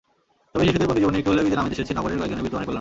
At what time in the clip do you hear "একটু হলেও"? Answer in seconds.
1.21-1.47